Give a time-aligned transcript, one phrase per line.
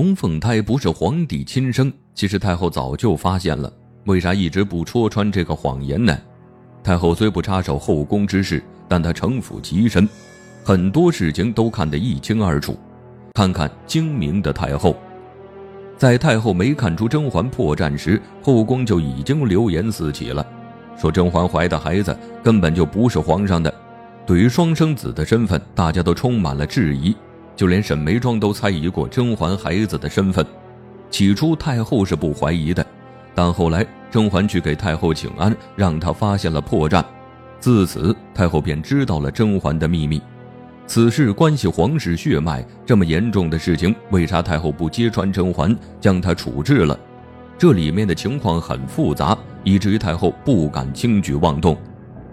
[0.00, 3.70] 龙凤胎不是皇帝亲生，其实太后早就发现了，
[4.06, 6.18] 为啥一直不戳穿这个谎言呢？
[6.82, 10.08] 太后虽不插手后宫之事，但她城府极深，
[10.64, 12.78] 很多事情都看得一清二楚。
[13.34, 14.96] 看看精明的太后，
[15.98, 20.46] 在太后没看出甄嬛破绽时，后宫就已经流言四起了，
[20.96, 23.70] 说甄嬛怀的孩子根本就不是皇上的。
[24.24, 27.14] 对于双生子的身份，大家都充满了质疑。
[27.60, 30.42] 就连沈眉庄都猜疑过甄嬛孩子的身份，
[31.10, 32.82] 起初太后是不怀疑的，
[33.34, 37.04] 但后来甄嬛去给太后请安，让她发现了破绽，
[37.58, 40.22] 自此太后便知道了甄嬛的秘密。
[40.86, 46.98] 此事关系皇室血脉，这么严重的事情，为啥太后不揭穿甄嬛，将她处置了？
[47.58, 51.76] 这里面的情况很复杂，以至于太后不敢轻举妄动。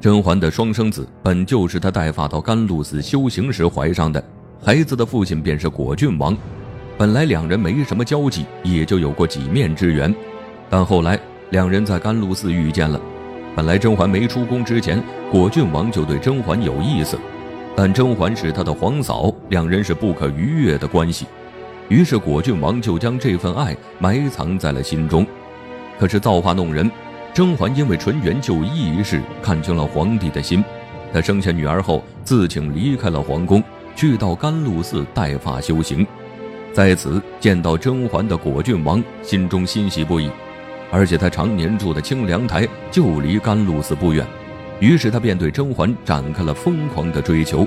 [0.00, 4.22] 甄嬛的双生子本就是她带发到甘露寺修行时怀上的。
[4.60, 6.36] 孩子的父亲便是果郡王，
[6.98, 10.12] 本来两人没什么交集，也就有过几面之缘，
[10.68, 11.18] 但后来
[11.50, 13.00] 两人在甘露寺遇见了。
[13.54, 17.16] 本来甄嬛没出宫之前，果郡王就对甄嬛有意思，
[17.76, 21.26] 但甄嬛是他的皇嫂，两人是不可逾越的关系，
[21.88, 25.24] 于是果郡王就将这份爱埋藏在了心中。
[26.00, 26.90] 可是造化弄人，
[27.32, 30.64] 甄嬛因为纯元就医一事看清了皇帝的心，
[31.12, 33.62] 她生下女儿后自请离开了皇宫。
[33.98, 36.06] 去到甘露寺带发修行，
[36.72, 40.30] 在此见到甄嬛的果郡王心中欣喜不已，
[40.92, 44.24] 而且他常年住的清凉台就离甘露寺不远，
[44.78, 47.66] 于是他便对甄嬛展开了疯狂的追求。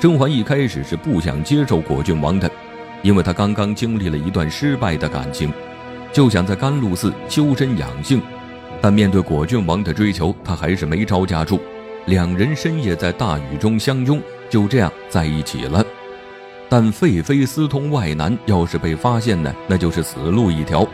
[0.00, 2.50] 甄嬛一开始是不想接受果郡王的，
[3.02, 5.52] 因为他刚刚经历了一段失败的感情，
[6.12, 8.20] 就想在甘露寺修身养性，
[8.80, 11.60] 但面对果郡王的追求，他还是没招架住。
[12.06, 14.20] 两人深夜在大雨中相拥。
[14.48, 15.84] 就这样在一起了，
[16.68, 20.86] 但废妃私通外男，要是被发现呢，那就是死路一条。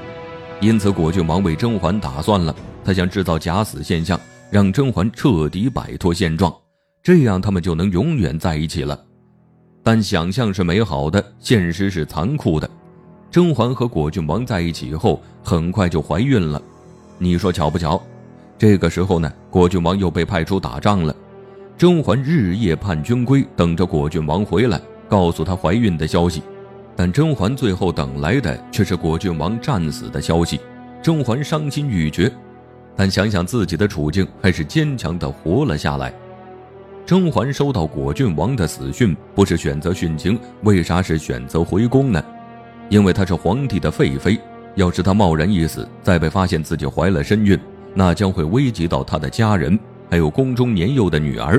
[0.61, 4.19] 因此，果郡王为甄嬛打算了，他想制造假死现象，
[4.51, 6.55] 让甄嬛彻底摆脱现状，
[7.03, 8.99] 这样他们就能永远在一起了。
[9.83, 12.71] 但想象是美好的，现实是残酷的。
[13.31, 16.63] 甄嬛和果郡王在一起后，很快就怀孕了。
[17.19, 18.01] 你说巧不巧？
[18.57, 21.17] 这个时候呢，果郡王又被派出打仗了。
[21.83, 26.41] 甄嬛日夜盼君归，等着果郡王回来，告诉她怀孕的消息。
[26.95, 30.61] 但甄嬛最后等来的却是果郡王战死的消息。
[31.03, 32.31] 甄嬛伤心欲绝，
[32.95, 36.15] 但想想自己的处境，还是坚强地活了下来。
[37.05, 42.25] 甄嬛收到果郡王的死讯，不是选择殉情，为啥是选择回宫呢？
[42.91, 44.39] 因为她是皇帝的废妃，
[44.77, 47.59] 要是她贸然一死，再被发现自己怀了身孕，
[47.93, 49.77] 那将会危及到她的家人，
[50.13, 51.59] 还有宫中年幼的女儿。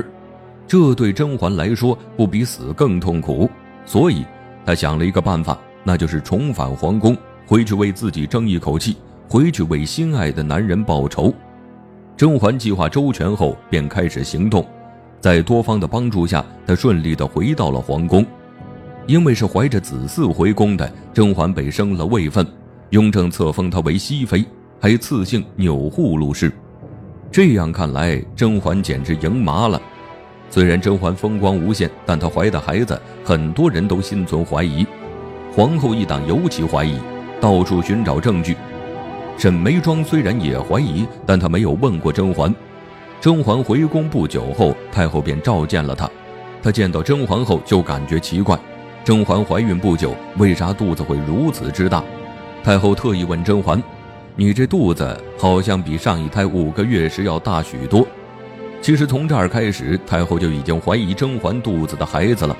[0.64, 3.50] 这对甄嬛来说不比死更痛苦，
[3.84, 4.24] 所以
[4.64, 7.16] 她想了一个办法，那就是重返皇宫，
[7.48, 8.96] 回去为自己争一口气，
[9.28, 11.34] 回去为心爱的男人报仇。
[12.16, 14.64] 甄嬛计划周全后，便开始行动，
[15.20, 18.24] 在多方的帮助下，她顺利的回到了皇宫。
[19.08, 22.46] 因为是怀着子嗣回宫的，甄嬛被升了位分，
[22.90, 24.44] 雍正册封她为熹妃，
[24.80, 26.52] 还赐姓钮祜禄氏。
[27.34, 29.82] 这样看来，甄嬛简直赢麻了。
[30.48, 34.86] 虽然甄嬛风光无限，但她怀的孩子很多人都心存怀疑，
[35.52, 36.96] 皇后一党尤其怀疑，
[37.40, 38.56] 到处寻找证据。
[39.36, 42.54] 沈眉庄虽然也怀疑，但她没有问过甄嬛。
[43.20, 46.08] 甄嬛回宫不久后，太后便召见了她。
[46.62, 48.56] 她见到甄嬛后就感觉奇怪：
[49.02, 52.00] 甄嬛怀孕不久，为啥肚子会如此之大？
[52.62, 53.82] 太后特意问甄嬛
[54.36, 58.06] ：“你这肚子好像比上一胎五个月时要大许多。”
[58.82, 62.54] 其实从这儿开始，太后就已经怀疑甄嬛肚子的孩子了，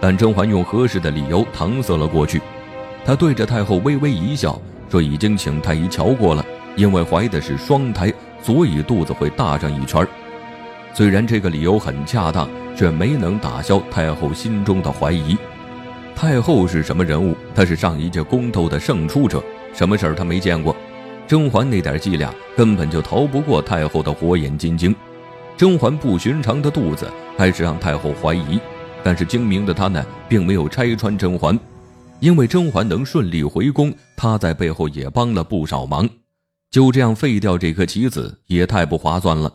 [0.00, 2.40] 但甄嬛用合适的理由搪塞了过去。
[3.04, 4.60] 她对着太后微微一笑，
[4.90, 6.44] 说：“已经请太医瞧过了，
[6.76, 8.12] 因为怀的是双胎，
[8.42, 10.06] 所以肚子会大上一圈。”
[10.94, 15.36] 虽然这个理由很恰当，却没能打消太后心中的怀疑。
[16.14, 17.34] 太后是什么人物？
[17.54, 19.42] 她是上一届宫斗的胜出者，
[19.72, 20.76] 什么事儿她没见过？
[21.26, 24.94] 甄嬛那点伎俩根本就逃不过太后的火眼金睛。
[25.56, 28.60] 甄嬛不寻常的肚子，开始让太后怀疑。
[29.02, 31.58] 但是精明的她呢，并没有拆穿甄嬛，
[32.20, 36.08] 因为甄嬛能顺利回宫，她在背后也帮了不少忙。
[36.70, 39.52] 就这样废掉这颗棋子，也太不划算了。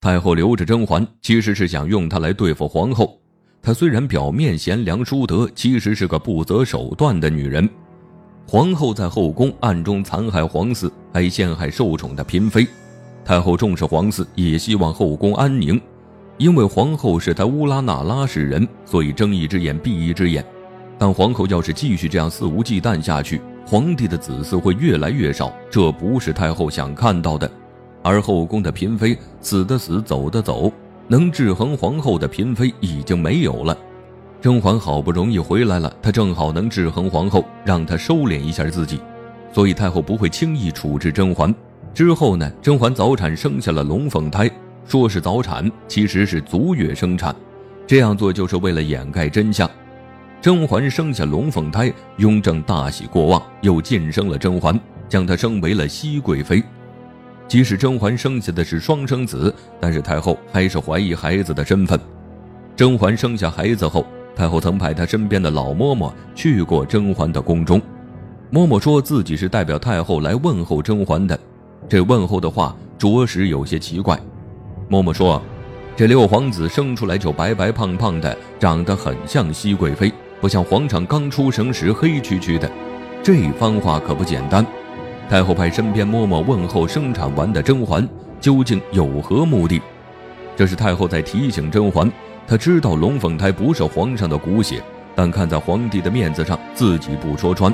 [0.00, 3.18] 太后留着甄嬛，其实是想用她来对付皇后。
[3.62, 7.68] 她虽然表面贤良淑德，其实是个不择手段的女人。
[8.50, 12.66] 皇后在后宫暗中残害皇嗣，还陷害受宠的嫔妃。
[13.24, 15.80] 太后重视皇嗣，也希望后宫安宁，
[16.36, 20.44] 因为皇后是她乌拉那拉氏人，所以睁一只眼闭一只眼。
[20.98, 27.48] 但皇后要是继续这样肆无忌惮下去，皇帝的子嗣会越来越少，这不是太后想看到的。
[28.02, 30.72] 而后宫的嫔妃死的死，走的走，
[31.06, 33.78] 能制衡皇后的嫔妃已经没有了。
[34.40, 38.98] 甄嬛好不容易回来了，她正好能制衡皇后，让她收敛一下自己，
[39.52, 41.54] 所以太后不会轻易处置甄嬛。
[41.92, 44.50] 之后呢，甄嬛早产生下了龙凤胎，
[44.86, 47.36] 说是早产，其实是足月生产。
[47.86, 49.68] 这样做就是为了掩盖真相。
[50.40, 56.62] 甄嬛生下龙凤胎，雍正大喜过望，又晋升了甄嬛，将她升为了熹贵妃。
[57.46, 62.00] 即使甄嬛生下的是双生子，但是太后还是怀疑孩子的身份。
[62.74, 64.06] 甄嬛生下孩子后，
[64.40, 67.78] 太后曾派她身边的老嬷嬷去过甄嬛的宫中。
[68.50, 71.38] 嬷嬷说自己是代表太后来问候甄嬛的，
[71.86, 74.18] 这问候的话着实有些奇怪。
[74.88, 75.42] 嬷嬷说，
[75.94, 80.10] 这六皇子生出来就白白胖胖的，长得很像熹贵妃。
[80.40, 82.66] 不像皇上刚出生时黑黢黢的，
[83.22, 84.66] 这番话可不简单。
[85.28, 88.08] 太后派身边嬷嬷问候生产完的甄嬛，
[88.40, 89.82] 究竟有何目的？
[90.56, 92.10] 这是太后在提醒甄嬛，
[92.50, 94.82] 他知道龙凤胎不是皇上的骨血，
[95.14, 97.72] 但看在皇帝的面子上，自己不说穿。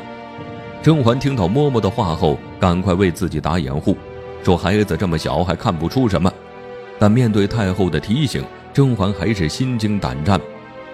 [0.82, 3.96] 甄嬛听到嬷嬷的话后，赶快为自己打掩护，
[4.42, 6.30] 说孩子这么小还看不出什么。
[6.98, 8.44] 但面对太后的提醒，
[8.74, 10.38] 甄嬛还是心惊胆战。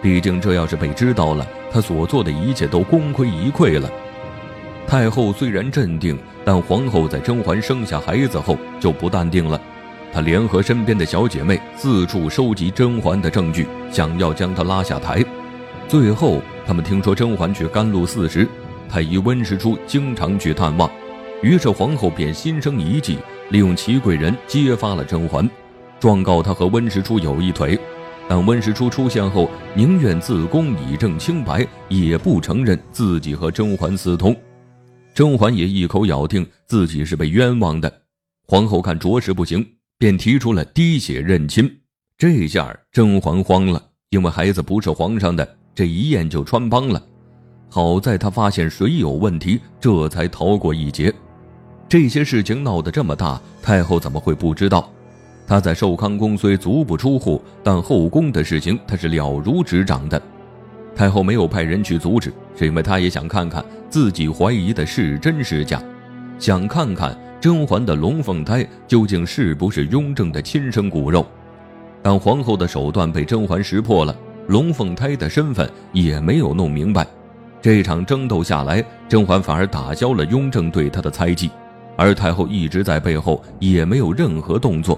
[0.00, 3.90] 毕竟，这要是被知道了，她所做的一切都功亏一篑了。
[4.86, 9.60] 太后虽然镇定，但皇后在甄嬛生下孩子后就不淡定了。
[10.12, 15.24] 她联合身边的小姐妹四处收集甄嬛的证据，想要将她拉下台。
[15.88, 18.46] 最后，他们听说甄嬛去甘露寺时，
[18.88, 20.90] 太医温实初经常去探望，
[21.42, 23.18] 于是皇后便心生一计，
[23.50, 25.48] 利用祺贵人揭发了甄嬛，
[25.98, 27.78] 状告她和温实初有一腿。
[28.28, 34.34] 但温实初出现后，宁愿自宫以证清白，也不承认自己和甄嬛私通。
[35.14, 37.92] 甄嬛也一口咬定自己是被冤枉的。
[38.46, 39.66] 皇后看着实不行，
[40.02, 41.78] 便提出了滴血认亲。
[42.18, 47.00] 这下甄嬛慌了，因为孩子不是皇上的，这一验就穿帮了。
[47.68, 51.14] 好在她发现水有问题，这才逃过一劫。
[51.88, 54.90] 这些事情闹得这么大，太后怎么会不知道？
[55.46, 60.20] 她在寿康宫虽足不出户，但后宫的事情她是了如指掌的。
[60.96, 65.80] 太后没有派人去阻止，是因为她也想看看自己怀疑的是真是假，
[66.40, 71.26] 想看看甄嬛的龙凤胎究竟是不是雍正的亲生骨肉。
[72.00, 74.16] 但皇后的手段被甄嬛识破了，
[74.46, 77.04] 龙凤胎的身份也没有弄明白。
[77.60, 81.50] 这场争斗下来，甄嬛反而打消了雍正对她的猜忌，
[81.96, 84.96] 而太后一直在背后也没有任何动作。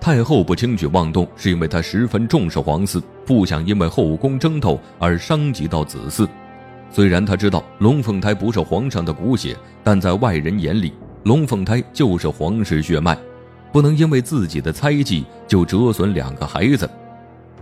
[0.00, 6.26] 太后不轻举妄动，是因为她十分重视皇嗣，不想因为后宫争斗而伤及到子嗣。
[6.90, 13.16] 虽然她知道龙凤胎不是皇上的骨血，但在外人眼里，龙凤胎就是皇室血脉，
[13.72, 16.88] 不能因为自己的猜忌就折损两个孩子。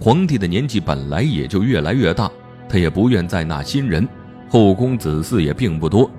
[0.00, 2.28] 皇帝的年纪本来也就越来越大，
[2.68, 4.06] 他也不愿再纳新人，
[4.48, 6.10] 后宫子嗣也并不多。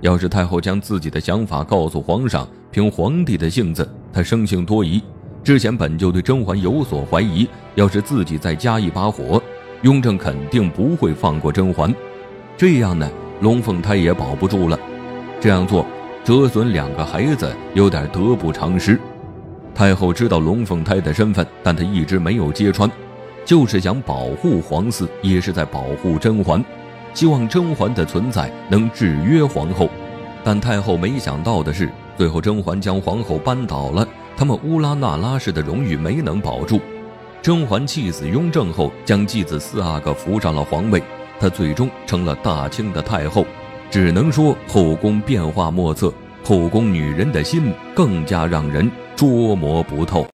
[0.00, 5.00] 要是太后将自己的想法告诉皇上，凭皇帝的性子，他生性多疑。
[5.44, 9.40] 之前本就对甄嬛有所怀疑，要是自己再加一把火，
[9.82, 11.94] 雍正肯定不会放过甄嬛。
[12.56, 13.08] 这样呢，
[13.40, 14.76] 龙凤胎也保不住了。
[15.40, 15.86] 这样做
[16.28, 19.00] 折损两个孩子，有点得不偿失。
[19.74, 22.86] 太后知道龙凤胎的身份，但她一直没有揭穿，
[23.46, 26.62] 就是想保护皇嗣，也是在保护甄嬛，
[27.14, 29.88] 希望甄嬛的存在能制约皇后。
[30.44, 34.06] 但太后没想到的是，最后甄嬛将皇后扳倒了。
[34.36, 36.78] 他们乌拉那拉氏的荣誉没能保住，
[37.40, 41.02] 甄嬛气死雍正后，将继子四阿哥扶上了皇位，
[41.40, 43.46] 她最终成了大清的太后。
[43.90, 46.12] 只能说后宫变化莫测，
[46.44, 50.26] 后宫女人的心更加让人捉摸不透。